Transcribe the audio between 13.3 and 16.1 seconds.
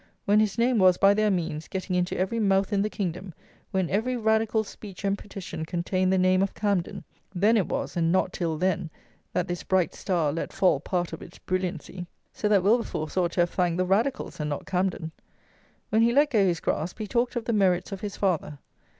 to have thanked the Radicals, and not Camden. When